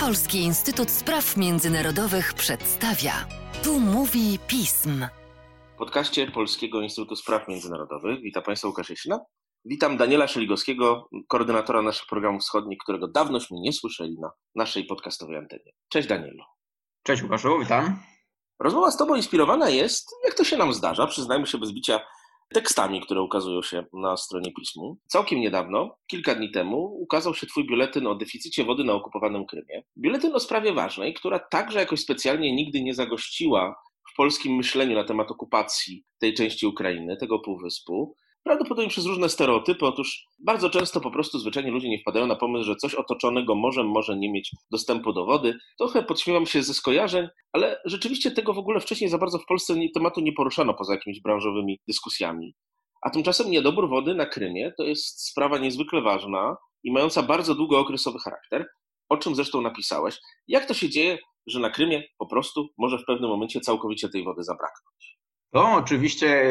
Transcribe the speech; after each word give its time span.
Polski 0.00 0.38
Instytut 0.38 0.90
Spraw 0.90 1.36
Międzynarodowych 1.36 2.34
przedstawia. 2.34 3.12
Tu 3.64 3.80
mówi 3.80 4.38
pism. 4.46 5.06
W 5.74 5.78
podcaście 5.78 6.30
Polskiego 6.30 6.80
Instytutu 6.80 7.16
Spraw 7.16 7.48
Międzynarodowych 7.48 8.20
witam 8.20 8.42
Państwa 8.42 8.68
Łukasz 8.68 8.90
Jasina. 8.90 9.20
Witam 9.64 9.96
Daniela 9.96 10.28
Szeligowskiego, 10.28 11.08
koordynatora 11.28 11.82
naszych 11.82 12.06
programów 12.06 12.42
wschodnich, 12.42 12.78
którego 12.82 13.08
dawnośmy 13.08 13.56
nie 13.60 13.72
słyszeli 13.72 14.16
na 14.20 14.30
naszej 14.54 14.84
podcastowej 14.84 15.36
antenie. 15.36 15.72
Cześć 15.88 16.08
Danielu. 16.08 16.44
Cześć 17.02 17.22
Łukaszu, 17.22 17.58
witam. 17.58 17.98
Rozmowa 18.60 18.90
z 18.90 18.96
Tobą 18.96 19.14
inspirowana 19.14 19.68
jest, 19.68 20.10
jak 20.24 20.34
to 20.34 20.44
się 20.44 20.56
nam 20.56 20.72
zdarza, 20.74 21.06
przyznajmy 21.06 21.46
się 21.46 21.58
bez 21.58 21.72
bicia, 21.72 22.00
tekstami, 22.52 23.00
które 23.00 23.22
ukazują 23.22 23.62
się 23.62 23.84
na 23.92 24.16
stronie 24.16 24.52
pismu. 24.52 24.98
Całkiem 25.06 25.40
niedawno, 25.40 25.96
kilka 26.06 26.34
dni 26.34 26.50
temu, 26.50 26.78
ukazał 27.00 27.34
się 27.34 27.46
Twój 27.46 27.66
biuletyn 27.66 28.06
o 28.06 28.14
deficycie 28.14 28.64
wody 28.64 28.84
na 28.84 28.92
okupowanym 28.92 29.46
Krymie. 29.46 29.82
Biuletyn 29.98 30.34
o 30.34 30.40
sprawie 30.40 30.72
ważnej, 30.72 31.14
która 31.14 31.38
także 31.38 31.78
jakoś 31.78 32.00
specjalnie 32.00 32.54
nigdy 32.54 32.82
nie 32.82 32.94
zagościła 32.94 33.74
w 34.12 34.16
polskim 34.16 34.56
myśleniu 34.56 34.94
na 34.94 35.04
temat 35.04 35.30
okupacji 35.30 36.04
tej 36.18 36.34
części 36.34 36.66
Ukrainy, 36.66 37.16
tego 37.16 37.38
półwyspu. 37.38 38.16
Prawdopodobnie 38.44 38.90
przez 38.90 39.06
różne 39.06 39.28
stereotypy. 39.28 39.86
Otóż 39.86 40.24
bardzo 40.38 40.70
często 40.70 41.00
po 41.00 41.10
prostu 41.10 41.38
zwyczajnie 41.38 41.70
ludzie 41.70 41.88
nie 41.88 41.98
wpadają 41.98 42.26
na 42.26 42.36
pomysł, 42.36 42.64
że 42.64 42.76
coś 42.76 42.94
otoczonego 42.94 43.54
morzem 43.54 43.86
może 43.86 44.16
nie 44.16 44.32
mieć 44.32 44.50
dostępu 44.70 45.12
do 45.12 45.26
wody. 45.26 45.58
Trochę 45.78 46.02
podśmiewam 46.02 46.46
się 46.46 46.62
ze 46.62 46.74
skojarzeń, 46.74 47.28
ale 47.52 47.80
rzeczywiście 47.84 48.30
tego 48.30 48.54
w 48.54 48.58
ogóle 48.58 48.80
wcześniej 48.80 49.10
za 49.10 49.18
bardzo 49.18 49.38
w 49.38 49.46
Polsce 49.46 49.74
tematu 49.94 50.20
nie 50.20 50.32
poruszano 50.32 50.74
poza 50.74 50.92
jakimiś 50.92 51.20
branżowymi 51.20 51.80
dyskusjami. 51.88 52.54
A 53.02 53.10
tymczasem 53.10 53.50
niedobór 53.50 53.88
wody 53.88 54.14
na 54.14 54.26
Krymie 54.26 54.72
to 54.76 54.84
jest 54.84 55.26
sprawa 55.28 55.58
niezwykle 55.58 56.02
ważna 56.02 56.56
i 56.84 56.92
mająca 56.92 57.22
bardzo 57.22 57.54
długookresowy 57.54 58.18
charakter, 58.18 58.66
o 59.08 59.16
czym 59.16 59.34
zresztą 59.34 59.60
napisałeś. 59.60 60.18
Jak 60.48 60.66
to 60.66 60.74
się 60.74 60.88
dzieje, 60.88 61.18
że 61.46 61.60
na 61.60 61.70
Krymie 61.70 62.02
po 62.18 62.26
prostu 62.26 62.68
może 62.78 62.98
w 62.98 63.04
pewnym 63.04 63.30
momencie 63.30 63.60
całkowicie 63.60 64.08
tej 64.08 64.24
wody 64.24 64.42
zabraknąć? 64.42 65.21
To 65.52 65.72
oczywiście 65.72 66.44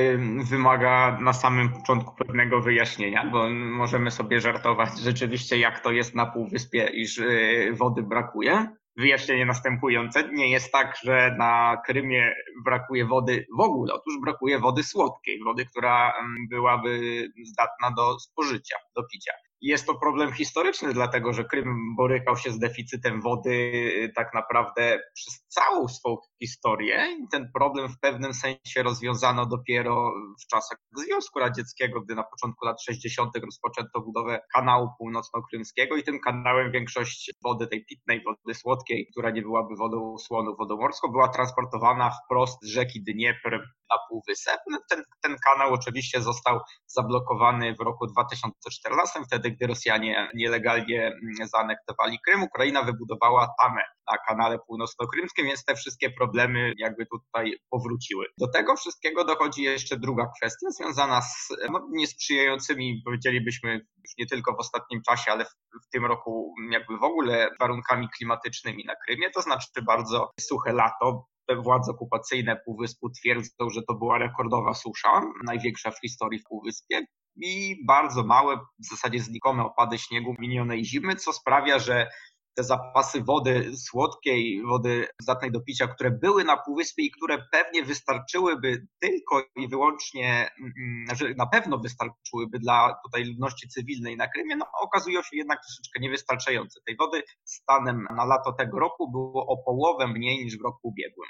wymaga 0.50 1.18
na 1.22 1.34
samym 1.34 1.70
początku 1.70 2.16
pewnego 2.16 2.62
wyjaśnienia, 2.62 3.30
bo 3.32 3.50
możemy 3.50 4.12
sobie 4.12 4.42
żartować 4.42 5.00
rzeczywiście, 5.00 5.60
jak 5.60 5.80
to 5.80 5.92
jest 5.92 6.16
na 6.16 6.26
Półwyspie, 6.26 6.90
iż 6.94 7.18
y, 7.18 7.74
wody 7.74 8.04
brakuje. 8.04 8.68
Wyjaśnienie 8.98 9.46
następujące. 9.46 10.30
Nie 10.34 10.52
jest 10.52 10.72
tak, 10.72 10.98
że 11.04 11.36
na 11.40 11.82
Krymie 11.86 12.36
brakuje 12.66 13.06
wody 13.06 13.46
w 13.58 13.60
ogóle. 13.60 13.94
Otóż 13.94 14.14
brakuje 14.22 14.60
wody 14.60 14.84
słodkiej, 14.84 15.44
wody, 15.44 15.66
która 15.66 16.14
byłaby 16.50 17.00
zdatna 17.46 17.92
do 17.98 18.20
spożycia, 18.20 18.76
do 18.96 19.04
picia. 19.04 19.32
Jest 19.62 19.86
to 19.86 19.96
problem 19.96 20.34
historyczny, 20.34 20.94
dlatego 20.94 21.34
że 21.34 21.46
Krym 21.46 21.96
borykał 21.96 22.38
się 22.38 22.52
z 22.52 22.60
deficytem 22.60 23.22
wody 23.22 23.50
y, 23.50 24.12
tak 24.16 24.34
naprawdę 24.34 25.00
przez 25.14 25.46
całą 25.48 25.88
swoją 25.88 26.18
historię. 26.40 27.18
Ten 27.32 27.52
problem 27.54 27.90
w 27.90 28.00
pewnym 28.00 28.34
sensie 28.34 28.84
rozwiązano 28.84 29.46
dopiero 29.46 30.14
w 30.44 30.48
czasach 30.48 30.78
Związku 30.92 31.40
Radzieckiego, 31.40 32.02
gdy 32.02 32.16
na 32.16 32.24
początku 32.24 32.66
lat 32.66 32.84
60. 32.84 33.32
rozpoczęto 33.46 34.02
budowę 34.02 34.40
kanału 34.54 34.90
północno-krymskiego 34.98 35.96
i 35.96 36.04
tym 36.04 36.20
kanałem 36.20 36.72
większość 36.72 37.32
wody 37.44 37.68
tej 37.68 37.86
pitnej, 37.86 38.24
wody 38.24 38.54
słodkiej, 38.54 39.08
która 39.12 39.30
nie 39.30 39.42
byłaby 39.42 39.76
wodą 39.76 40.18
słoną, 40.18 40.56
wodą 40.56 40.78
morską, 40.78 41.08
była 41.08 41.28
transportowana 41.28 42.12
wprost 42.26 42.58
z 42.62 42.68
rzeki 42.68 43.04
Dniepr 43.04 43.52
na 43.90 43.98
Półwysep. 44.10 44.60
No, 44.70 44.80
ten, 44.90 45.04
ten 45.22 45.36
kanał 45.46 45.74
oczywiście 45.74 46.22
został 46.22 46.60
zablokowany 46.88 47.76
w 47.76 47.80
roku 47.80 48.08
2014, 48.08 49.20
wtedy 49.28 49.51
gdy 49.52 49.68
Rosjanie 49.68 50.30
nielegalnie 50.34 51.08
mm, 51.08 51.48
zaanektowali 51.48 52.18
Krym, 52.26 52.44
Ukraina 52.44 52.84
wybudowała 52.84 53.48
tamę 53.62 53.82
na 54.12 54.18
kanale 54.28 54.60
północno-krymskim, 54.68 55.46
więc 55.46 55.66
te 55.66 55.76
wszystkie 55.76 56.10
problemy 56.10 56.74
jakby 56.78 57.06
tutaj 57.06 57.54
powróciły. 57.70 58.26
Do 58.38 58.48
tego 58.48 58.76
wszystkiego 58.76 59.26
dochodzi 59.26 59.64
jeszcze 59.64 59.98
druga 59.98 60.32
kwestia 60.38 60.70
związana 60.70 61.22
z 61.22 61.50
no, 61.72 61.88
niesprzyjającymi, 61.92 63.02
powiedzielibyśmy, 63.06 63.74
już 63.74 64.18
nie 64.18 64.26
tylko 64.26 64.56
w 64.56 64.60
ostatnim 64.60 65.02
czasie, 65.02 65.32
ale 65.32 65.46
w, 65.46 65.50
w 65.88 65.90
tym 65.92 66.06
roku 66.06 66.54
jakby 66.72 66.98
w 66.98 67.04
ogóle 67.04 67.50
warunkami 67.60 68.08
klimatycznymi 68.18 68.86
na 68.86 68.94
Krymie, 69.06 69.30
to 69.30 69.42
znaczy 69.42 69.82
bardzo 69.88 70.32
suche 70.40 70.74
lato, 70.74 71.26
władze 71.56 71.92
okupacyjne 71.92 72.62
Półwyspu 72.66 73.10
twierdzą, 73.10 73.70
że 73.70 73.82
to 73.88 73.94
była 73.94 74.18
rekordowa 74.18 74.74
susza, 74.74 75.22
największa 75.44 75.92
w 75.92 76.00
historii 76.02 76.40
w 76.40 76.44
Półwyspie 76.44 77.06
i 77.36 77.86
bardzo 77.86 78.24
małe, 78.24 78.58
w 78.58 78.90
zasadzie 78.90 79.20
znikome 79.20 79.64
opady 79.64 79.98
śniegu 79.98 80.36
minionej 80.40 80.86
zimy, 80.86 81.16
co 81.16 81.34
sprawia, 81.34 81.80
że 81.80 82.08
te 82.56 82.64
zapasy 82.64 83.24
wody 83.24 83.72
słodkiej, 83.78 84.62
wody 84.64 85.08
zdatnej 85.22 85.52
do 85.52 85.62
picia, 85.62 85.88
które 85.88 86.12
były 86.12 86.44
na 86.44 86.58
Półwyspie 86.58 87.04
i 87.04 87.12
które 87.12 87.38
pewnie 87.52 87.84
wystarczyłyby 87.84 88.88
tylko 89.00 89.44
i 89.56 89.68
wyłącznie, 89.68 90.50
mm, 90.60 91.06
znaczy 91.08 91.36
na 91.38 91.46
pewno 91.46 91.78
wystarczyłyby 91.78 92.60
dla 92.60 92.96
tutaj 93.06 93.26
ludności 93.26 93.68
cywilnej 93.68 94.18
na 94.18 94.28
Krymie, 94.28 94.56
no 94.56 94.66
okazują 94.82 95.22
się 95.22 95.38
jednak 95.38 95.60
troszeczkę 95.66 96.00
niewystarczające. 96.00 96.80
Tej 96.86 96.96
wody 96.98 97.24
stanem 97.44 98.08
na 98.16 98.26
lato 98.26 98.54
tego 98.54 98.80
roku 98.80 99.12
było 99.12 99.46
o 99.48 99.58
połowę 99.58 100.08
mniej 100.08 100.46
niż 100.46 100.58
w 100.58 100.62
roku 100.62 100.80
ubiegłym. 100.84 101.30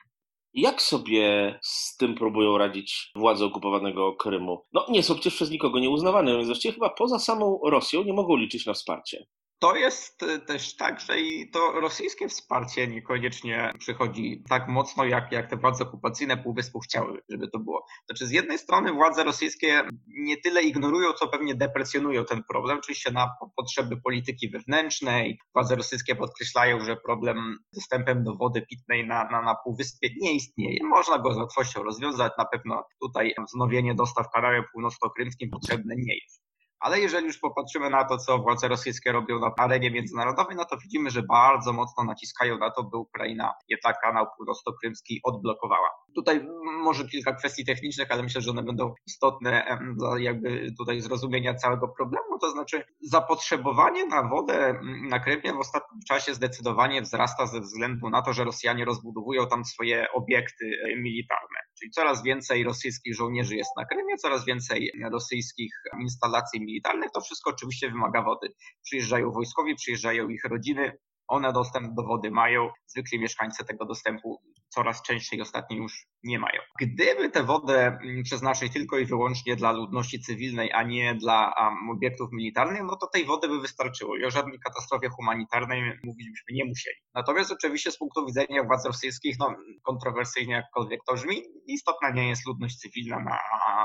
Jak 0.54 0.82
sobie 0.82 1.60
z 1.62 1.98
tym 1.98 2.16
próbują 2.16 2.58
radzić 2.58 3.12
władze 3.16 3.46
okupowanego 3.46 4.16
Krymu? 4.16 4.66
No 4.74 4.86
nie 4.90 5.04
są 5.04 5.14
przecież 5.16 5.36
przez 5.36 5.52
nikogo 5.52 5.80
nieuznawane, 5.80 6.36
więc 6.36 6.48
właściwie 6.48 6.74
chyba 6.74 6.90
poza 6.90 7.20
samą 7.20 7.60
Rosją 7.66 8.04
nie 8.04 8.14
mogą 8.14 8.36
liczyć 8.36 8.66
na 8.66 8.74
wsparcie. 8.74 9.26
To 9.62 9.76
jest 9.76 10.24
e, 10.24 10.40
też 10.40 10.76
tak, 10.76 11.00
że 11.00 11.20
i 11.20 11.52
to 11.52 11.72
rosyjskie 11.72 12.28
wsparcie 12.30 12.88
niekoniecznie 12.88 13.72
przychodzi 13.80 14.44
tak 14.50 14.68
mocno, 14.68 15.06
jak, 15.06 15.32
jak 15.32 15.50
te 15.50 15.58
władze 15.58 15.84
okupacyjne 15.84 16.38
Półwyspu 16.38 16.80
chciały, 16.80 17.22
żeby 17.30 17.48
to 17.48 17.60
było. 17.60 17.86
Znaczy, 18.06 18.28
z 18.28 18.32
jednej 18.32 18.58
strony 18.58 18.94
władze 18.94 19.24
rosyjskie 19.24 19.84
nie 20.08 20.38
tyle 20.38 20.64
ignorują, 20.64 21.14
co 21.14 21.28
pewnie 21.28 21.56
deprecjonują 21.56 22.26
ten 22.26 22.44
problem, 22.44 22.78
oczywiście 22.78 23.12
na 23.12 23.30
potrzeby 23.56 24.02
polityki 24.04 24.50
wewnętrznej. 24.50 25.40
Władze 25.54 25.76
rosyjskie 25.76 26.16
podkreślają, 26.16 26.86
że 26.86 26.96
problem 26.96 27.58
z 27.72 27.76
dostępem 27.76 28.24
do 28.24 28.36
wody 28.36 28.62
pitnej 28.62 29.08
na, 29.08 29.24
na, 29.24 29.42
na 29.42 29.56
Półwyspie 29.64 30.10
nie 30.22 30.34
istnieje. 30.34 30.80
Można 30.84 31.18
go 31.20 31.34
z 31.34 31.38
łatwością 31.38 31.84
rozwiązać. 31.84 32.32
Na 32.38 32.46
pewno 32.46 32.84
tutaj 33.02 33.34
wznowienie 33.48 33.96
dostaw 33.96 34.26
kanałem 34.34 34.64
północno-krymskim 34.74 35.50
potrzebne 35.50 35.96
nie 35.98 36.16
jest. 36.16 36.51
Ale 36.82 37.00
jeżeli 37.00 37.28
już 37.28 37.38
popatrzymy 37.38 37.90
na 37.90 38.06
to, 38.06 38.18
co 38.18 38.38
władze 38.38 38.68
rosyjskie 38.68 39.12
robią 39.12 39.40
na 39.40 39.52
arenie 39.58 39.92
międzynarodowej, 39.92 40.56
no 40.56 40.66
to 40.66 40.78
widzimy, 40.78 41.10
że 41.10 41.24
bardzo 41.24 41.74
mocno 41.74 42.04
naciskają 42.04 42.58
na 42.58 42.72
to, 42.72 42.84
by 42.84 42.98
Ukraina 42.98 43.54
jednak 43.70 44.00
kanał 44.02 44.26
północno-krymski 44.38 45.20
odblokowała. 45.24 45.90
Tutaj 46.16 46.48
może 46.84 47.06
kilka 47.06 47.34
kwestii 47.34 47.66
technicznych, 47.66 48.12
ale 48.12 48.24
myślę, 48.24 48.42
że 48.42 48.52
one 48.52 48.64
będą 48.64 48.94
istotne 49.08 49.80
dla 49.98 50.20
jakby 50.20 50.72
tutaj 50.78 51.02
zrozumienia 51.02 51.54
całego 51.56 51.88
problemu. 51.88 52.40
To 52.42 52.52
znaczy 52.52 52.84
zapotrzebowanie 53.02 54.06
na 54.06 54.24
wodę 54.24 54.80
na 55.10 55.20
Krymie 55.20 55.54
w 55.54 55.60
ostatnim 55.60 56.02
czasie 56.08 56.34
zdecydowanie 56.34 57.02
wzrasta 57.02 57.46
ze 57.46 57.62
względu 57.62 58.10
na 58.10 58.22
to, 58.22 58.34
że 58.34 58.44
Rosjanie 58.44 58.86
rozbudowują 58.86 59.48
tam 59.48 59.66
swoje 59.66 60.12
obiekty 60.12 60.72
militarne. 60.98 61.51
Czyli 61.82 61.92
coraz 61.92 62.24
więcej 62.24 62.64
rosyjskich 62.64 63.16
żołnierzy 63.16 63.56
jest 63.56 63.72
na 63.78 63.86
Krymie, 63.86 64.18
coraz 64.18 64.46
więcej 64.46 64.92
rosyjskich 65.12 65.74
instalacji 66.02 66.62
militarnych. 66.62 67.12
To 67.14 67.22
wszystko 67.22 67.50
oczywiście 67.50 67.90
wymaga 67.90 68.24
wody. 68.24 68.54
Przyjeżdżają 68.84 69.32
wojskowi, 69.32 69.76
przyjeżdżają 69.76 70.30
ich 70.30 70.44
rodziny, 70.44 70.98
one 71.28 71.54
dostęp 71.54 71.96
do 71.96 72.04
wody 72.04 72.32
mają, 72.32 72.70
zwykli 72.88 73.20
mieszkańcy 73.20 73.66
tego 73.66 73.86
dostępu 73.86 74.42
coraz 74.74 75.02
częściej 75.02 75.42
ostatnio 75.42 75.78
już 75.78 76.06
nie 76.24 76.40
mają. 76.40 76.62
Gdyby 76.80 77.30
tę 77.30 77.44
wodę 77.44 77.88
mm, 77.88 78.24
przeznaczyć 78.24 78.74
tylko 78.74 78.98
i 78.98 79.06
wyłącznie 79.06 79.56
dla 79.56 79.72
ludności 79.72 80.20
cywilnej, 80.20 80.72
a 80.74 80.84
nie 80.84 81.16
dla 81.16 81.54
um, 81.58 81.90
obiektów 81.90 82.30
militarnych, 82.32 82.82
no 82.84 82.96
to 82.96 83.08
tej 83.08 83.26
wody 83.26 83.48
by 83.48 83.62
wystarczyło 83.62 84.18
i 84.18 84.26
o 84.26 84.32
żadnej 84.32 84.60
katastrofie 84.60 85.10
humanitarnej 85.10 85.82
mówić 86.04 86.30
byśmy 86.30 86.56
nie 86.56 86.66
musieli. 86.66 86.96
Natomiast 87.14 87.52
oczywiście 87.52 87.92
z 87.92 87.98
punktu 87.98 88.26
widzenia 88.26 88.64
władz 88.64 88.86
rosyjskich, 88.86 89.36
no 89.40 89.56
kontrowersyjnie 89.84 90.54
jakkolwiek 90.54 91.00
to 91.08 91.14
brzmi, 91.14 91.42
istotna 91.68 92.10
nie 92.10 92.30
jest 92.30 92.48
ludność 92.48 92.78
cywilna 92.78 93.20
na 93.20 93.38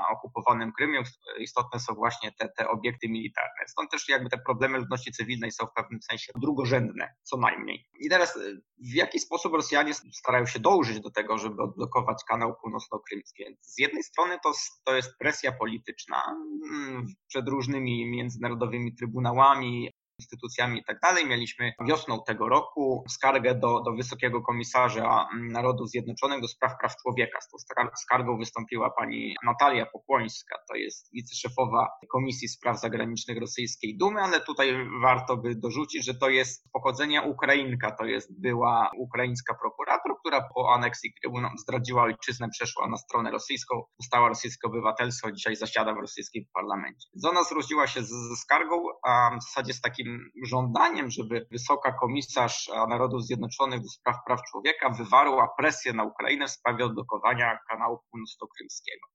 okupowanym 0.09 0.73
Krymie, 0.73 1.03
istotne 1.39 1.81
są 1.81 1.95
właśnie 1.95 2.33
te, 2.33 2.49
te 2.49 2.69
obiekty 2.69 3.09
militarne. 3.09 3.67
Stąd 3.67 3.91
też 3.91 4.09
jakby 4.09 4.31
te 4.31 4.39
problemy 4.39 4.79
ludności 4.79 5.13
cywilnej 5.13 5.53
są 5.53 5.67
w 5.67 5.73
pewnym 5.77 6.03
sensie 6.03 6.33
drugorzędne, 6.41 7.15
co 7.23 7.37
najmniej. 7.37 7.87
I 8.01 8.09
teraz 8.09 8.39
w 8.79 8.95
jaki 8.95 9.21
sposób 9.21 9.53
Rosjanie 9.53 9.95
starają 9.95 10.47
się 10.47 10.61
dążyć 10.61 11.01
do 11.01 11.11
tego, 11.11 11.39
żeby 11.39 11.63
odblokować 11.63 12.25
kanał 12.29 12.55
północno-krymski? 12.63 13.45
Z 13.61 13.79
jednej 13.79 14.03
strony 14.03 14.39
to, 14.45 14.53
to 14.85 14.97
jest 14.97 15.19
presja 15.19 15.53
polityczna 15.53 16.23
mm, 16.71 17.07
przed 17.29 17.49
różnymi 17.49 18.11
międzynarodowymi 18.11 18.95
trybunałami, 18.95 19.91
instytucjami 20.19 20.79
i 20.81 20.85
tak 20.85 21.01
dalej. 21.01 21.27
Mieliśmy 21.27 21.73
wiosną 21.87 22.23
tego 22.27 22.49
roku 22.49 23.05
skargę 23.09 23.55
do, 23.55 23.81
do 23.81 23.93
Wysokiego 23.93 24.43
Komisarza 24.43 25.29
Narodów 25.51 25.89
Zjednoczonych 25.91 26.41
do 26.41 26.49
spraw 26.49 26.73
praw 26.81 26.97
człowieka. 27.03 27.41
Z 27.41 27.49
tą 27.49 27.57
skargą 27.97 28.39
wystąpiła 28.39 28.91
pani 28.91 29.37
Natalia 29.45 29.87
Pokłońska, 29.87 30.57
to 30.69 30.77
jest 30.77 31.13
wiceszefowa 31.13 31.89
Komisji 32.13 32.49
Spraw 32.49 32.81
Zagranicznych 32.81 33.41
Rosyjskiej 33.41 33.97
Dumy, 33.99 34.21
ale 34.21 34.41
tutaj 34.41 34.77
warto 35.03 35.37
by 35.37 35.55
dorzucić, 35.55 36.05
że 36.05 36.15
to 36.15 36.29
jest 36.29 36.65
pochodzenia 36.73 37.23
Ukrainka, 37.23 37.91
to 37.91 38.05
jest 38.05 38.41
była 38.41 38.91
ukraińska 38.99 39.55
prokurator, 39.55 40.13
która 40.21 40.49
po 40.55 40.75
aneksji 40.75 41.15
Krymu 41.15 41.49
zdradziła 41.59 42.03
ojczyznę, 42.03 42.49
przeszła 42.49 42.89
na 42.89 42.97
stronę 42.97 43.31
rosyjską, 43.31 43.83
dostała 44.01 44.29
rosyjskie 44.29 44.69
obywatelstwo, 44.69 45.33
dzisiaj 45.33 45.57
zasiada 45.57 45.95
w 45.95 45.99
rosyjskim 45.99 46.45
parlamencie. 46.55 47.09
Więc 47.15 47.25
ona 47.25 47.45
zwróciła 47.45 47.87
się 47.87 48.03
ze 48.03 48.37
skargą, 48.37 48.85
a 49.05 49.31
w 49.41 49.43
zasadzie 49.43 49.73
z 49.73 49.81
takim 49.81 50.06
żądaniem, 50.45 51.11
żeby 51.11 51.47
wysoka 51.51 51.93
komisarz 51.93 52.71
Narodów 52.89 53.23
Zjednoczonych 53.25 53.81
do 53.81 53.89
spraw 53.89 54.17
praw 54.27 54.41
człowieka 54.51 54.91
wywarła 54.91 55.49
presję 55.59 55.93
na 55.93 56.05
Ukrainę 56.05 56.47
w 56.47 56.51
sprawie 56.51 56.85
odblokowania 56.85 57.59
kanału 57.71 57.99
północno-krymskiego. 58.11 59.07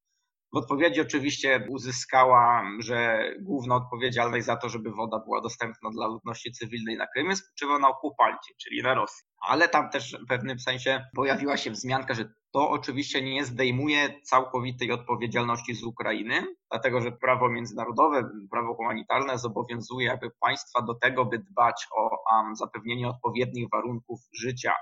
W 0.54 0.58
odpowiedzi 0.58 1.02
oczywiście 1.02 1.68
uzyskała, 1.70 2.64
że 2.80 3.30
główna 3.42 3.76
odpowiedzialność 3.76 4.46
za 4.46 4.56
to, 4.56 4.70
żeby 4.70 4.92
woda 4.92 5.20
była 5.20 5.42
dostępna 5.42 5.90
dla 5.90 6.08
ludności 6.08 6.52
cywilnej 6.52 6.98
na 6.98 7.08
Krymie 7.08 7.36
spoczywa 7.36 7.80
na 7.80 7.90
okupancie, 7.90 8.54
czyli 8.64 8.82
na 8.84 8.94
Rosji. 8.94 9.31
Ale 9.42 9.70
tam 9.70 9.90
też 9.90 10.18
w 10.26 10.28
pewnym 10.28 10.60
sensie 10.60 11.06
pojawiła 11.16 11.58
się 11.58 11.72
wzmianka, 11.72 12.14
że 12.14 12.34
to 12.52 12.70
oczywiście 12.70 13.22
nie 13.22 13.46
zdejmuje 13.46 14.22
całkowitej 14.22 14.92
odpowiedzialności 14.92 15.74
z 15.74 15.84
Ukrainy, 15.84 16.56
dlatego 16.72 17.02
że 17.02 17.12
prawo 17.12 17.50
międzynarodowe, 17.50 18.30
prawo 18.52 18.76
humanitarne 18.76 19.38
zobowiązuje 19.38 20.12
aby 20.12 20.32
państwa 20.40 20.82
do 20.82 20.94
tego, 20.96 21.26
by 21.26 21.40
dbać 21.40 21.88
o 21.96 22.10
um, 22.36 22.56
zapewnienie 22.56 23.08
odpowiednich 23.08 23.70
warunków 23.70 24.20
życia 24.34 24.74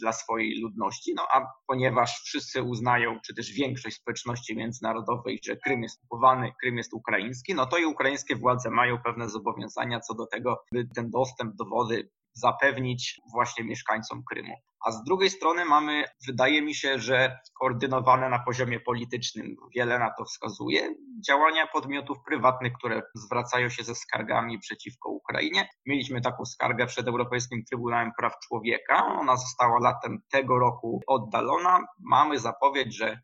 dla 0.00 0.12
swojej 0.12 0.60
ludności. 0.60 1.14
No 1.16 1.26
a 1.32 1.46
ponieważ 1.66 2.20
wszyscy 2.20 2.62
uznają, 2.62 3.20
czy 3.26 3.34
też 3.34 3.52
większość 3.52 3.96
społeczności 3.96 4.56
międzynarodowej, 4.56 5.40
że 5.44 5.56
Krym 5.56 5.82
jest 5.82 6.00
okupowany, 6.00 6.52
Krym 6.60 6.76
jest 6.76 6.94
ukraiński, 6.94 7.54
no 7.54 7.66
to 7.66 7.78
i 7.78 7.84
ukraińskie 7.84 8.36
władze 8.36 8.70
mają 8.70 8.98
pewne 8.98 9.28
zobowiązania 9.28 10.00
co 10.00 10.14
do 10.14 10.26
tego, 10.26 10.64
by 10.72 10.88
ten 10.94 11.10
dostęp 11.10 11.54
do 11.56 11.64
wody 11.64 12.10
zapewnić 12.32 13.20
właśnie 13.32 13.64
mieszkańcom 13.64 14.22
Krymu. 14.30 14.54
A 14.86 14.92
z 14.92 15.04
drugiej 15.04 15.30
strony 15.30 15.64
mamy, 15.64 16.04
wydaje 16.26 16.62
mi 16.62 16.74
się, 16.74 16.98
że 16.98 17.38
koordynowane 17.60 18.28
na 18.28 18.38
poziomie 18.38 18.80
politycznym, 18.80 19.56
wiele 19.74 19.98
na 19.98 20.10
to 20.18 20.24
wskazuje, 20.24 20.94
działania 21.28 21.66
podmiotów 21.66 22.18
prywatnych, 22.26 22.72
które 22.72 23.02
zwracają 23.14 23.68
się 23.68 23.84
ze 23.84 23.94
skargami 23.94 24.58
przeciwko 24.58 25.10
Ukrainie. 25.10 25.68
Mieliśmy 25.86 26.20
taką 26.20 26.44
skargę 26.44 26.86
przed 26.86 27.08
Europejskim 27.08 27.64
Trybunałem 27.64 28.12
Praw 28.18 28.32
Człowieka. 28.38 29.06
Ona 29.06 29.36
została 29.36 29.78
latem 29.80 30.18
tego 30.30 30.58
roku 30.58 31.00
oddalona. 31.06 31.80
Mamy 32.00 32.38
zapowiedź, 32.38 32.96
że 32.96 33.20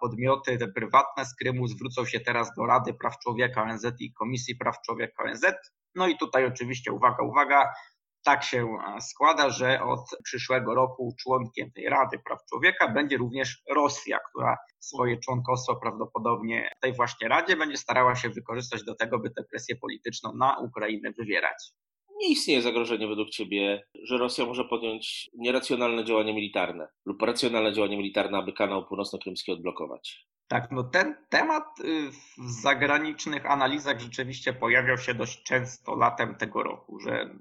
podmioty 0.00 0.58
te 0.58 0.68
prywatne 0.68 1.24
z 1.24 1.34
Krymu 1.34 1.66
zwrócą 1.66 2.04
się 2.04 2.20
teraz 2.20 2.54
do 2.54 2.66
Rady 2.66 2.94
Praw 2.94 3.18
Człowieka 3.18 3.62
ONZ 3.62 3.86
i 3.98 4.12
Komisji 4.12 4.56
Praw 4.56 4.76
Człowieka 4.86 5.22
ONZ. 5.24 5.44
No 5.94 6.08
i 6.08 6.18
tutaj 6.18 6.46
oczywiście 6.46 6.92
uwaga, 6.92 7.22
uwaga, 7.22 7.72
tak 8.26 8.44
się 8.44 8.78
składa, 9.00 9.50
że 9.50 9.82
od 9.82 10.00
przyszłego 10.24 10.74
roku 10.74 11.14
członkiem 11.20 11.70
tej 11.70 11.88
Rady 11.88 12.18
Praw 12.24 12.38
Człowieka 12.48 12.88
będzie 12.88 13.16
również 13.16 13.62
Rosja, 13.74 14.18
która 14.30 14.56
swoje 14.78 15.18
członkostwo 15.18 15.76
prawdopodobnie 15.76 16.70
tej 16.80 16.92
właśnie 16.92 17.28
Radzie 17.28 17.56
będzie 17.56 17.76
starała 17.76 18.14
się 18.14 18.28
wykorzystać 18.28 18.84
do 18.84 18.94
tego, 18.94 19.18
by 19.18 19.30
tę 19.30 19.44
presję 19.50 19.76
polityczną 19.76 20.32
na 20.34 20.58
Ukrainę 20.58 21.12
wywierać. 21.18 21.72
Nie 22.16 22.28
istnieje 22.28 22.62
zagrożenie 22.62 23.08
według 23.08 23.30
Ciebie, 23.30 23.82
że 24.02 24.18
Rosja 24.18 24.46
może 24.46 24.64
podjąć 24.64 25.30
nieracjonalne 25.34 26.04
działania 26.04 26.32
militarne 26.32 26.88
lub 27.04 27.22
racjonalne 27.22 27.72
działania 27.72 27.96
militarne, 27.96 28.38
aby 28.38 28.52
kanał 28.52 28.86
północno-krymski 28.86 29.52
odblokować? 29.52 30.26
Tak, 30.48 30.70
no 30.70 30.84
ten 30.84 31.16
temat 31.28 31.80
y, 31.80 32.10
w 32.10 32.50
zagranicznych 32.50 33.46
analizach 33.46 34.00
rzeczywiście 34.00 34.52
pojawiał 34.52 34.98
się 34.98 35.14
dość 35.14 35.42
często 35.42 35.94
latem 35.94 36.34
tego 36.34 36.62
roku, 36.62 37.00
że, 37.00 37.34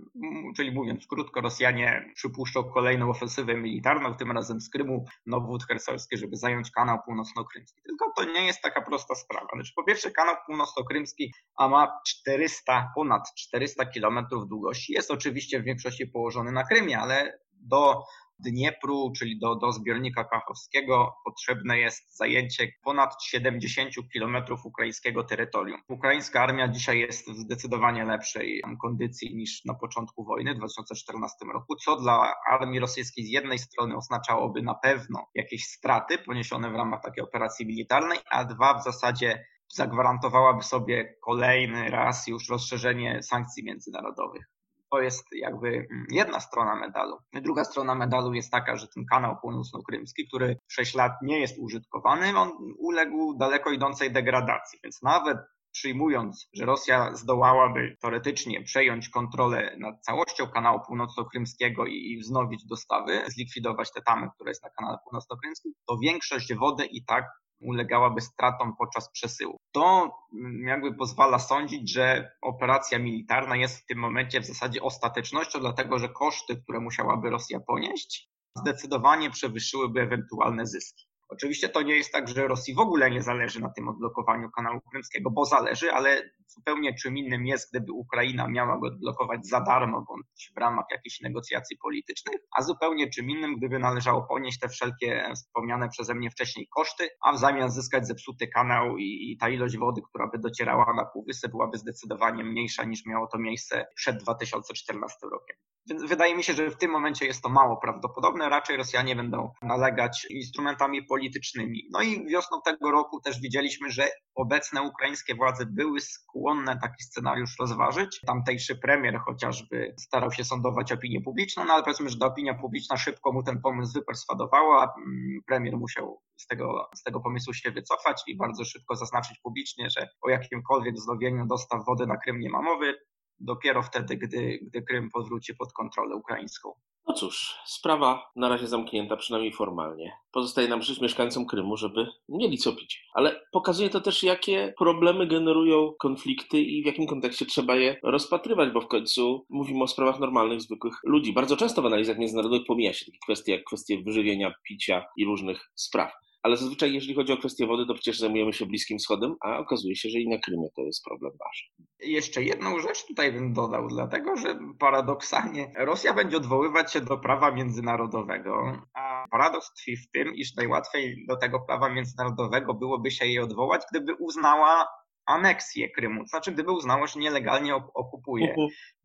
czyli 0.56 0.72
mówiąc 0.72 1.08
krótko, 1.08 1.42
Rosjanie 1.42 2.12
przypuszczą 2.16 2.64
kolejną 2.64 3.10
ofensywę 3.10 3.56
militarną, 3.56 4.16
tym 4.16 4.32
razem 4.32 4.62
z 4.62 4.70
Krymu, 4.70 5.06
Nowód 5.26 5.64
Hersolski, 5.64 6.18
żeby 6.18 6.38
zająć 6.38 6.72
kanał 6.72 7.00
północno-krymski. 7.06 7.82
Tylko 7.82 8.12
to 8.16 8.24
nie 8.24 8.46
jest 8.46 8.62
taka 8.62 8.82
prosta 8.82 9.16
sprawa. 9.16 9.48
Znaczy, 9.54 9.74
po 9.76 9.84
pierwsze, 9.84 10.12
kanał 10.12 10.36
północno-krymski 10.46 11.32
a 11.58 11.68
ma 11.68 12.00
400, 12.08 12.92
ponad 12.96 13.34
400 13.36 13.86
kilometrów 13.86 14.48
długości. 14.48 14.94
Jest 14.94 15.12
oczywiście 15.12 15.60
w 15.60 15.64
większości 15.64 16.08
położony 16.08 16.52
na 16.52 16.64
Krymie, 16.64 17.00
ale 17.00 17.40
do 17.54 18.04
Dniepru, 18.40 19.12
czyli 19.18 19.40
do, 19.40 19.56
do 19.56 19.72
zbiornika 19.72 20.24
kachowskiego, 20.24 21.14
potrzebne 21.26 21.80
jest 21.80 22.18
zajęcie 22.18 22.68
ponad 22.84 23.24
70 23.24 23.94
kilometrów 24.14 24.66
ukraińskiego 24.66 25.24
terytorium. 25.24 25.82
Ukraińska 25.90 26.42
armia 26.42 26.68
dzisiaj 26.68 27.00
jest 27.00 27.32
w 27.32 27.36
zdecydowanie 27.36 28.06
lepszej 28.06 28.62
kondycji 28.82 29.36
niż 29.36 29.66
na 29.66 29.74
początku 29.74 30.26
wojny 30.26 30.54
w 30.54 30.58
2014 30.58 31.46
roku, 31.54 31.76
co 31.76 31.96
dla 31.96 32.34
armii 32.50 32.80
rosyjskiej 32.80 33.26
z 33.26 33.30
jednej 33.30 33.60
strony 33.60 33.98
oznaczałoby 33.98 34.62
na 34.62 34.74
pewno 34.74 35.28
jakieś 35.36 35.66
straty 35.66 36.18
poniesione 36.18 36.72
w 36.72 36.76
ramach 36.76 37.02
takiej 37.04 37.24
operacji 37.24 37.66
militarnej, 37.66 38.20
a 38.32 38.46
dwa 38.46 38.80
w 38.80 38.84
zasadzie 38.84 39.46
zagwarantowałaby 39.74 40.64
sobie 40.64 41.16
kolejny 41.24 41.90
raz 41.90 42.28
już 42.28 42.50
rozszerzenie 42.50 43.24
sankcji 43.24 43.64
międzynarodowych. 43.64 44.55
To 44.96 45.02
jest 45.02 45.28
jakby 45.32 45.68
mm, 45.68 46.06
jedna 46.12 46.40
strona 46.40 46.76
medalu. 46.76 47.18
Druga 47.34 47.64
strona 47.64 47.96
medalu 47.96 48.34
jest 48.34 48.52
taka, 48.52 48.78
że 48.78 48.88
ten 48.88 49.06
kanał 49.06 49.38
północno-krymski, 49.42 50.28
który 50.28 50.58
6 50.68 50.96
lat 50.96 51.12
nie 51.22 51.40
jest 51.40 51.60
użytkowany, 51.60 52.38
on 52.38 52.52
uległ 52.78 53.38
daleko 53.38 53.72
idącej 53.72 54.12
degradacji, 54.12 54.80
więc 54.84 55.02
nawet 55.02 55.38
przyjmując, 55.72 56.50
że 56.54 56.66
Rosja 56.66 57.16
zdołałaby 57.16 57.98
teoretycznie 58.02 58.64
przejąć 58.64 59.10
kontrolę 59.10 59.76
nad 59.80 60.02
całością 60.02 60.48
kanału 60.48 60.80
północno-krymskiego 60.88 61.86
i 61.86 62.20
wznowić 62.24 62.66
dostawy, 62.66 63.24
zlikwidować 63.28 63.92
te 63.92 64.02
tamy, 64.02 64.28
które 64.36 64.52
jest 64.52 64.64
na 64.64 64.70
kanale 64.70 64.98
północno-krymskim, 65.04 65.72
to 65.88 65.98
większość 65.98 66.54
wody 66.54 66.86
i 66.86 67.06
tak 67.06 67.26
ulegałaby 67.66 68.22
stratom 68.22 68.76
podczas 68.78 69.12
przesyłu. 69.12 69.58
To 69.72 70.16
mm, 70.34 70.68
jakby 70.68 70.96
pozwala 70.96 71.40
sądzić, 71.40 71.94
że 71.94 72.32
operacja 72.42 73.00
militarna 73.00 73.56
jest 73.56 73.80
w 73.80 73.86
tym 73.86 74.00
momencie 74.00 74.42
w 74.42 74.46
zasadzie 74.46 74.82
ostatecznością, 74.82 75.60
dlatego 75.60 76.00
że 76.00 76.10
koszty, 76.10 76.62
które 76.62 76.80
musiałaby 76.80 77.30
Rosja 77.30 77.60
ponieść, 77.60 78.30
zdecydowanie 78.58 79.32
przewyższyłyby 79.32 80.02
ewentualne 80.02 80.68
zyski. 80.68 81.06
Oczywiście 81.30 81.70
to 81.70 81.82
nie 81.82 81.96
jest 81.96 82.12
tak, 82.12 82.28
że 82.28 82.48
Rosji 82.48 82.74
w 82.74 82.80
ogóle 82.80 83.12
nie 83.12 83.22
zależy 83.22 83.60
na 83.62 83.70
tym 83.70 83.88
odblokowaniu 83.88 84.50
kanału 84.52 84.82
krymskiego, 84.92 85.32
bo 85.32 85.46
zależy, 85.46 85.92
ale 85.92 86.30
zupełnie 86.48 86.96
czym 86.96 87.18
innym 87.18 87.46
jest, 87.46 87.72
gdyby 87.72 87.92
Ukraina 87.92 88.48
miała 88.48 88.80
go 88.80 88.88
odblokować 88.88 89.48
za 89.48 89.62
darmo 89.62 90.06
bądź 90.08 90.52
w 90.56 90.60
ramach 90.60 90.86
jakichś 90.92 91.22
negocjacji 91.22 91.78
politycznych, 91.78 92.42
a 92.58 92.62
zupełnie 92.62 93.10
czym 93.10 93.30
innym, 93.30 93.56
gdyby 93.58 93.80
należało 93.80 94.24
ponieść 94.24 94.60
te 94.60 94.70
wszelkie 94.70 95.32
wspomniane 95.36 95.90
przeze 95.90 96.16
mnie 96.16 96.32
wcześniej 96.32 96.68
koszty, 96.76 97.10
a 97.22 97.34
w 97.34 97.40
zamian 97.40 97.72
zyskać 97.72 98.08
zepsuty 98.08 98.48
kanał 98.48 98.98
i, 98.98 99.32
i 99.32 99.38
ta 99.38 99.50
ilość 99.50 99.78
wody, 99.78 100.02
która 100.10 100.28
by 100.28 100.40
docierała 100.40 100.94
na 100.94 101.06
półwysep, 101.06 101.52
byłaby 101.52 101.78
zdecydowanie 101.78 102.44
mniejsza 102.44 102.84
niż 102.84 103.06
miało 103.06 103.28
to 103.28 103.38
miejsce 103.38 103.86
przed 103.96 104.18
2014 104.18 105.18
rokiem. 105.32 105.58
Wydaje 105.88 106.36
mi 106.36 106.44
się, 106.44 106.54
że 106.54 106.70
w 106.70 106.78
tym 106.78 106.92
momencie 106.92 107.26
jest 107.26 107.42
to 107.44 107.50
mało 107.50 107.78
prawdopodobne. 107.78 108.50
Raczej 108.50 108.78
Rosjanie 108.78 109.16
będą 109.16 109.52
nalegać 109.62 110.28
instrumentami 110.30 111.04
politycznymi. 111.04 111.88
No 111.92 112.02
i 112.02 112.28
wiosną 112.28 112.62
tego 112.66 112.92
roku 112.92 113.22
też 113.22 113.42
widzieliśmy, 113.42 113.92
że 113.92 114.08
obecne 114.36 114.82
ukraińskie 114.82 115.36
władze 115.36 115.66
były 115.66 116.00
skłonne 116.00 116.80
taki 116.82 117.04
scenariusz 117.04 117.56
rozważyć. 117.60 118.20
Tamtejszy 118.28 118.76
premier 118.76 119.20
chociażby 119.26 119.96
starał 120.00 120.32
się 120.32 120.44
sądować 120.44 120.92
opinię 120.92 121.22
publiczną, 121.22 121.66
no 121.66 121.74
ale 121.74 121.84
powiedzmy, 121.84 122.10
że 122.10 122.18
ta 122.18 122.26
opinia 122.26 122.54
publiczna 122.54 122.98
szybko 122.98 123.32
mu 123.32 123.44
ten 123.44 123.62
pomysł 123.62 123.94
wyperswadowała, 123.94 124.82
a 124.82 124.84
mm, 124.84 125.40
premier 125.48 125.78
musiał 125.78 126.22
z 126.38 126.48
tego, 126.48 126.90
z 126.96 127.04
tego 127.04 127.20
pomysłu 127.20 127.54
się 127.54 127.72
wycofać 127.72 128.24
i 128.28 128.38
bardzo 128.38 128.66
szybko 128.66 128.96
zaznaczyć 128.96 129.40
publicznie, 129.44 129.90
że 129.90 130.10
o 130.22 130.30
jakimkolwiek 130.30 130.96
wznowieniu 130.96 131.46
dostaw 131.48 131.86
wody 131.86 132.08
na 132.08 132.18
Krym 132.18 132.40
nie 132.40 132.50
ma 132.50 132.62
mowy 132.62 132.96
dopiero 133.40 133.84
wtedy, 133.84 134.18
gdy, 134.18 134.60
gdy 134.62 134.82
Krym 134.82 135.10
powróci 135.10 135.56
pod 135.56 135.74
kontrolę 135.74 136.16
ukraińską. 136.16 136.74
No 137.08 137.14
cóż, 137.14 137.56
sprawa 137.66 138.32
na 138.36 138.50
razie 138.50 138.68
zamknięta, 138.68 139.18
przynajmniej 139.18 139.54
formalnie. 139.54 140.12
Pozostaje 140.32 140.68
nam 140.68 140.82
życzyć 140.82 141.02
mieszkańcom 141.02 141.46
Krymu, 141.46 141.78
żeby 141.78 142.08
mieli 142.30 142.58
co 142.58 142.74
pić. 142.74 143.06
Ale 143.14 143.42
pokazuje 143.52 143.90
to 143.90 144.02
też, 144.02 144.24
jakie 144.24 144.74
problemy 144.78 145.28
generują 145.28 145.94
konflikty 146.00 146.60
i 146.60 146.84
w 146.84 146.86
jakim 146.86 147.08
kontekście 147.08 147.46
trzeba 147.46 147.76
je 147.76 148.00
rozpatrywać, 148.04 148.70
bo 148.70 148.82
w 148.82 148.88
końcu 148.88 149.46
mówimy 149.50 149.84
o 149.84 149.88
sprawach 149.88 150.20
normalnych, 150.20 150.62
zwykłych 150.62 150.94
ludzi. 151.04 151.34
Bardzo 151.34 151.58
często 151.58 151.82
w 151.82 151.86
analizach 151.86 152.18
międzynarodowych 152.18 152.68
pomija 152.68 152.94
się 152.94 153.06
takie 153.06 153.20
kwestie 153.24 153.52
jak 153.52 153.64
kwestie 153.64 154.02
wyżywienia, 154.04 154.54
picia 154.64 155.06
i 155.18 155.26
różnych 155.26 155.72
spraw. 155.76 156.12
Ale 156.46 156.58
zazwyczaj 156.58 156.94
jeśli 156.94 157.16
chodzi 157.16 157.34
o 157.34 157.38
kwestię 157.38 157.68
wody, 157.68 157.86
to 157.86 157.94
przecież 157.94 158.20
zajmujemy 158.20 158.54
się 158.54 158.66
Bliskim 158.66 158.98
Wschodem, 158.98 159.36
a 159.42 159.58
okazuje 159.58 159.96
się, 159.96 160.10
że 160.10 160.20
i 160.20 160.30
na 160.30 160.38
Krymie 160.38 160.70
to 160.76 160.82
jest 160.82 161.04
problem 161.04 161.32
ważny. 161.32 161.86
Jeszcze 162.00 162.44
jedną 162.44 162.80
rzecz 162.80 163.06
tutaj 163.08 163.32
bym 163.34 163.54
dodał, 163.54 163.88
dlatego 163.88 164.38
że 164.38 164.60
paradoksalnie 164.80 165.72
Rosja 165.78 166.14
będzie 166.14 166.38
odwoływać 166.38 166.94
się 166.94 167.02
do 167.02 167.18
prawa 167.18 167.52
międzynarodowego, 167.52 168.82
a 168.94 169.26
paradoks 169.32 169.74
tkwi 169.74 169.98
w 169.98 170.12
tym, 170.12 170.36
iż 170.36 170.56
najłatwiej 170.56 171.26
do 171.28 171.36
tego 171.36 171.60
prawa 171.60 171.90
międzynarodowego 171.90 172.74
byłoby 172.74 173.12
się 173.12 173.26
jej 173.26 173.40
odwołać, 173.40 173.82
gdyby 173.92 174.14
uznała 174.14 174.88
aneksję 175.26 175.90
Krymu, 175.90 176.22
to 176.22 176.28
znaczy 176.28 176.52
gdyby 176.52 176.72
uznało, 176.72 177.08
że 177.08 177.20
nielegalnie 177.20 177.76
okupuje 177.76 178.56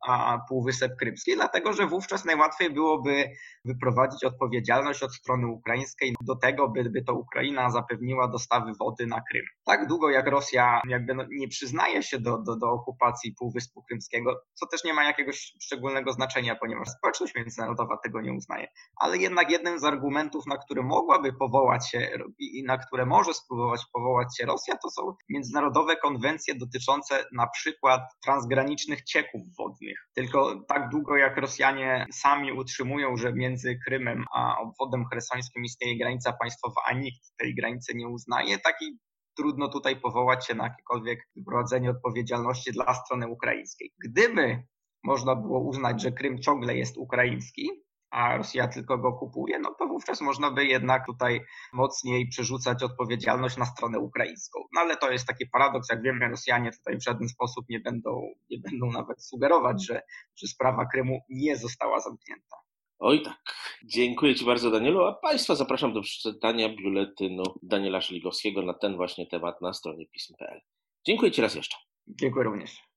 mhm. 0.09 0.41
Półwysep 0.49 0.97
Krymski, 0.97 1.35
dlatego 1.35 1.73
że 1.73 1.87
wówczas 1.87 2.25
najłatwiej 2.25 2.71
byłoby 2.71 3.31
wyprowadzić 3.65 4.25
odpowiedzialność 4.25 5.03
od 5.03 5.15
strony 5.15 5.47
ukraińskiej 5.47 6.15
do 6.21 6.37
tego, 6.37 6.69
by, 6.69 6.91
by 6.91 7.03
to 7.03 7.15
Ukraina 7.15 7.71
zapewniła 7.71 8.29
dostawy 8.29 8.73
wody 8.81 9.07
na 9.07 9.21
Krym. 9.31 9.45
Tak 9.65 9.87
długo 9.87 10.11
jak 10.11 10.27
Rosja 10.27 10.81
jakby 10.89 11.15
no 11.15 11.25
nie 11.31 11.49
przyznaje 11.49 12.03
się 12.03 12.21
do, 12.21 12.39
do, 12.39 12.57
do 12.57 12.71
okupacji 12.71 13.35
Półwyspu 13.39 13.83
Krymskiego, 13.83 14.41
co 14.55 14.67
też 14.67 14.85
nie 14.85 14.95
ma 14.95 15.05
jakiegoś 15.05 15.53
szczególnego 15.63 16.13
znaczenia, 16.13 16.57
ponieważ 16.57 16.89
społeczność 16.89 17.35
międzynarodowa 17.35 17.97
tego 17.97 18.21
nie 18.21 18.33
uznaje, 18.33 18.69
ale 18.97 19.17
jednak 19.17 19.51
jednym 19.51 19.79
z 19.79 19.85
argumentów, 19.85 20.47
na 20.47 20.57
który 20.57 20.83
mogłaby 20.83 21.33
powołać 21.33 21.91
się 21.91 22.11
i 22.39 22.65
na 22.65 22.79
które 22.79 23.07
może 23.07 23.35
spróbować 23.35 23.81
powołać 23.93 24.37
się 24.37 24.47
Rosja, 24.47 24.77
to 24.83 24.91
są 24.91 25.15
międzynarodowe 25.29 25.97
konwencje 25.97 26.55
dotyczące 26.55 27.25
na 27.33 27.47
przykład 27.47 28.01
transgranicznych 28.25 29.03
cieków 29.05 29.43
wodnych. 29.59 29.90
Tylko 30.15 30.65
tak 30.69 30.89
długo 30.89 31.17
jak 31.17 31.37
Rosjanie 31.37 32.07
sami 32.13 32.53
utrzymują, 32.53 33.17
że 33.17 33.33
między 33.33 33.79
Krymem 33.87 34.25
a 34.35 34.59
obwodem 34.59 35.05
cherssońskim 35.07 35.65
istnieje 35.65 35.99
granica 35.99 36.33
państwowa, 36.33 36.81
a 36.87 36.93
nikt 36.93 37.21
tej 37.39 37.55
granicy 37.55 37.95
nie 37.95 38.09
uznaje, 38.09 38.59
taki 38.59 38.99
trudno 39.37 39.69
tutaj 39.69 40.01
powołać 40.01 40.47
się 40.47 40.55
na 40.55 40.65
jakiekolwiek 40.65 41.29
wyprowadzenie 41.37 41.91
odpowiedzialności 41.91 42.73
dla 42.73 42.95
strony 42.95 43.29
ukraińskiej. 43.29 43.93
Gdyby 44.05 44.63
można 45.05 45.37
było 45.37 45.61
uznać, 45.61 46.03
że 46.03 46.13
Krym 46.13 46.43
ciągle 46.43 46.77
jest 46.77 46.97
ukraiński, 46.97 47.71
a 48.11 48.37
Rosja 48.37 48.69
tylko 48.69 48.99
go 48.99 49.13
kupuje, 49.13 49.59
no 49.59 49.75
to 49.79 49.87
wówczas 49.87 50.21
można 50.21 50.51
by 50.51 50.65
jednak 50.65 51.07
tutaj 51.07 51.41
mocniej 51.73 52.29
przerzucać 52.29 52.83
odpowiedzialność 52.83 53.57
na 53.57 53.65
stronę 53.65 53.99
ukraińską. 53.99 54.61
No 54.75 54.81
ale 54.81 54.97
to 54.97 55.11
jest 55.11 55.27
taki 55.27 55.47
paradoks, 55.47 55.89
jak 55.91 56.03
wiemy, 56.03 56.29
Rosjanie 56.29 56.71
tutaj 56.73 56.99
w 56.99 57.05
żaden 57.05 57.29
sposób 57.29 57.65
nie 57.69 57.81
będą, 57.81 58.23
nie 58.51 58.59
będą 58.59 58.93
nawet 58.93 59.25
sugerować, 59.25 59.87
że, 59.87 60.03
że 60.37 60.47
sprawa 60.47 60.87
Krymu 60.87 61.21
nie 61.29 61.57
została 61.57 62.01
zamknięta. 62.01 62.57
Oj 62.99 63.23
tak. 63.23 63.55
Dziękuję 63.85 64.35
Ci 64.35 64.45
bardzo, 64.45 64.71
Danielu, 64.71 65.05
a 65.05 65.15
Państwa 65.15 65.55
zapraszam 65.55 65.93
do 65.93 66.03
przeczytania 66.03 66.69
biuletynu 66.69 67.43
Daniela 67.63 68.01
Szligowskiego 68.01 68.63
na 68.63 68.75
ten 68.75 68.97
właśnie 68.97 69.27
temat 69.27 69.61
na 69.61 69.73
stronie 69.73 70.07
pism.pl. 70.07 70.61
Dziękuję 71.07 71.31
Ci 71.31 71.43
raz 71.43 71.55
jeszcze. 71.55 71.77
Dziękuję 72.07 72.45
również. 72.45 72.90